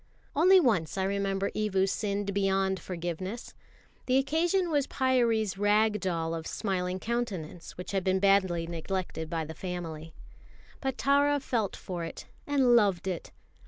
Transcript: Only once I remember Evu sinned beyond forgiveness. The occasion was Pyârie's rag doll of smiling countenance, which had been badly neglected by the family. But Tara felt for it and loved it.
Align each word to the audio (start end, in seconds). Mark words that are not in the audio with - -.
Only 0.35 0.59
once 0.59 0.97
I 0.97 1.03
remember 1.03 1.51
Evu 1.51 1.87
sinned 1.87 2.33
beyond 2.33 2.79
forgiveness. 2.79 3.53
The 4.07 4.17
occasion 4.17 4.71
was 4.71 4.87
Pyârie's 4.87 5.59
rag 5.59 5.99
doll 5.99 6.33
of 6.33 6.47
smiling 6.47 6.99
countenance, 6.99 7.77
which 7.77 7.91
had 7.91 8.03
been 8.03 8.19
badly 8.19 8.65
neglected 8.65 9.29
by 9.29 9.45
the 9.45 9.53
family. 9.53 10.15
But 10.79 10.97
Tara 10.97 11.39
felt 11.39 11.75
for 11.75 12.03
it 12.03 12.25
and 12.47 12.75
loved 12.75 13.07
it. 13.07 13.31